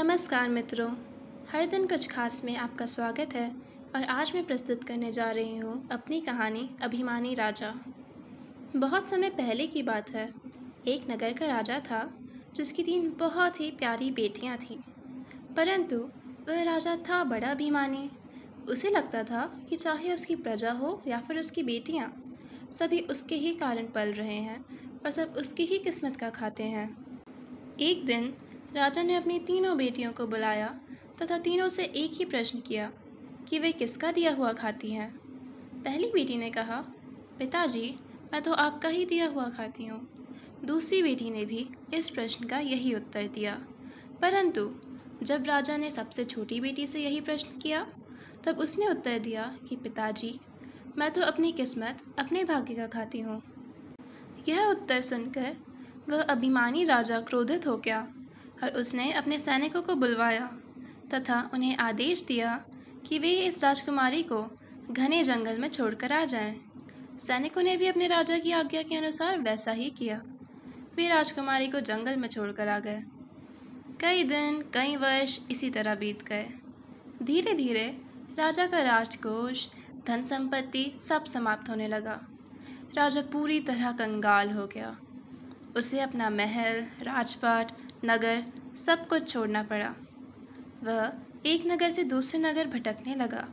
[0.00, 0.90] नमस्कार मित्रों।
[1.52, 3.56] हर दिन कुछ खास में आपका स्वागत है
[3.96, 7.74] और आज मैं प्रस्तुत करने जा रही हूँ अपनी कहानी, अभिमानी राजा।
[8.76, 10.28] बहुत समय पहले की बात है।
[10.86, 12.18] एक नगर का राजा था,
[12.56, 14.76] जिसकी तीन बहुत ही प्यारी बेटियाँ थीं।
[15.54, 15.98] परंतु
[16.48, 18.10] वह राजा था बड़ा अभिमानी।
[18.68, 22.36] उसे लगता था कि चाहे उसकी प्रजा हो या फिर उसकी बेटियाँ,
[22.72, 24.64] सभी उसके ही कारण पल रहे हैं
[25.04, 26.96] और सब उसकी ही किस्मत का खाते हैं।
[27.80, 28.34] एक दिन
[28.74, 30.80] राजा ने अपनी तीनों बेटियों को बुलाया
[31.22, 32.92] तथा तीनों से एक ही प्रश्न किया
[33.48, 35.16] कि वे किसका दिया हुआ खाती हैं?
[35.82, 36.84] पहली बेटी ने कहा,
[37.38, 37.96] पिताजी,
[38.32, 40.08] मैं तो आपका ही दिया हुआ खाती हूँ।
[40.64, 43.54] दूसरी बेटी ने भी इस प्रश्न का यही उत्तर दिया।
[44.22, 44.74] परंतु,
[45.22, 47.86] जब राजा ने सबसे छोटी बेटी से यही प्रश्न किया,
[48.44, 50.40] तब उसने उत्तर दिया कि पिताजी,
[50.98, 53.42] मैं तो अपनी किस्मत अपने भाग्य का खाती हूँ।
[54.48, 55.56] यह उत्तर सुनकर
[56.08, 58.12] वह अभिमानी राजा क्रोधित हो गया।
[58.62, 60.46] और उसने अपने सैनिकों को बुलवाया
[61.14, 62.64] तथा उन्हें आदेश दिया
[63.06, 64.58] कि वे इस राजकुमारी को
[64.90, 66.60] घने जंगल में छोड़कर आ जाएँ।
[67.18, 70.22] सैनिकों ने भी अपने राजा की आज्ञा के अनुसार वैसा ही किया।
[70.94, 73.02] वे राजकुमारी को जंगल में छोड़कर आ गए।
[74.00, 76.46] कई दिन, कई वर्ष इसी तरह बीत गए।
[77.22, 78.00] धीरे धीरे
[78.38, 79.66] राजा का राजकोष
[80.06, 82.20] धन संपत्ति सब समाप्त होने लगा।
[82.94, 84.96] राजा पूरी तरह कंगाल हो गया।
[85.76, 87.72] उसे अपना महल, राजपाट
[88.04, 88.42] नगर
[88.76, 89.94] सब कुछ छोड़ना पड़ा।
[90.82, 91.12] वह
[91.46, 93.48] एक नगर से दूसरे नगर भटकने लगा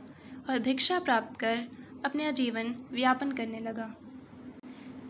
[0.50, 1.58] और भिक्षा प्राप्त कर
[2.04, 3.94] अपना जीवन व्यापन करने लगा।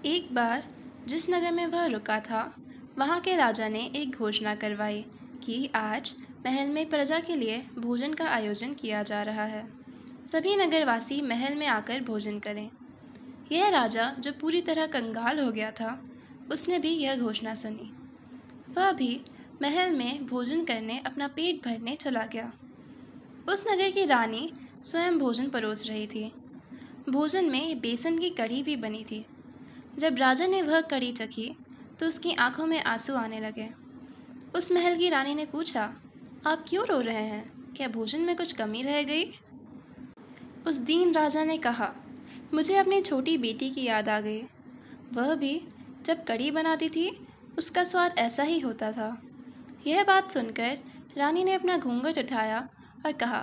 [0.05, 0.65] एक बार
[1.07, 2.55] जिस नगर में वह रुका था,
[2.99, 5.05] वहाँ के राजा ने एक घोषणा करवाई
[5.45, 6.15] कि आज
[6.47, 9.69] महल में प्रजा के लिए भोजन का आयोजन किया जा रहा है।
[10.27, 12.71] सभी नगरवासी महल में आकर भोजन करें।
[13.53, 16.03] यह राजा जो पूरी तरह कंगाल हो गया था,
[16.51, 17.93] उसने भी यह घोषणा सुनी।
[18.79, 19.21] वह भी
[19.63, 22.53] महल में भोजन करने अपना पेट भरने चला गया।
[23.49, 24.51] उस नगर की रानी
[24.83, 26.25] स्वयं भोजन परोस रही थी।
[27.09, 29.25] भोजन में बेसन की कढ़ी भी बनी थी।
[29.99, 31.51] जब राजा ने वह कढ़ी चखी
[32.01, 33.69] तो उसकी आँखों में आँसू आने लगे।
[34.57, 35.83] उस महल की रानी ने पूछा,
[36.47, 37.73] आप क्यों रो रहे हैं?
[37.77, 39.25] क्या भोजन में कुछ कमी रह गई?
[40.67, 41.95] उस दीन राजा ने कहा,
[42.55, 44.43] मुझे अपनी छोटी बेटी की याद आ गई।
[45.13, 45.61] वह भी
[46.05, 47.11] जब कढ़ी बनाती थी
[47.59, 49.09] उसका स्वाद ऐसा ही होता था।
[49.87, 50.79] यह बात सुनकर
[51.17, 52.69] रानी ने अपना घूंघट उठाया
[53.07, 53.41] और कहा,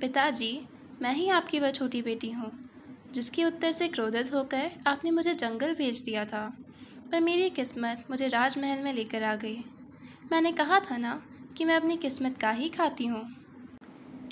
[0.00, 0.60] पिताजी,
[1.02, 2.50] मैं ही आपकी वह छोटी बेटी हूँ,
[3.12, 6.44] जिसके उत्तर से क्रोधित होकर आपने मुझे जंगल भेज दिया था,
[7.12, 9.58] पर मेरी किस्मत मुझे राजमहल में लेकर आ गई।
[10.32, 11.20] मैंने कहा था ना
[11.56, 13.26] कि मैं अपनी किस्मत का ही खाती हूँ।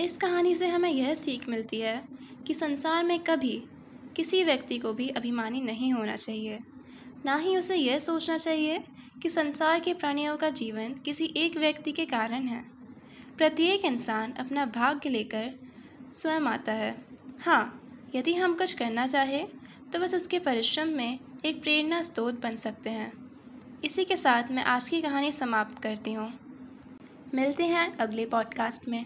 [0.01, 2.03] इस कहानी से हमें यह सीख मिलती है
[2.47, 3.63] कि संसार में कभी
[4.17, 6.59] किसी व्यक्ति को भी अभिमानी नहीं होना चाहिए।
[7.25, 8.85] ना ही उसे यह सोचना चाहिए
[9.23, 12.65] कि संसार के प्राणियों का जीवन किसी एक व्यक्ति के कारण है।
[13.39, 15.51] प्रत्येक इंसान अपना भाग्य लेकर
[16.11, 17.05] स्वयं आता है।
[17.41, 17.83] हाँ
[18.15, 19.47] यदि हम कुछ करना चाहें
[19.93, 23.13] तो बस उसके परिश्रम में एक प्रेरणा स्रोत बन सकते हैं।
[23.85, 26.33] इसी के साथ मैं आज की कहानी समाप्त करती हूँ।
[27.35, 29.05] मिलते हैं अगले पॉडकास्ट में।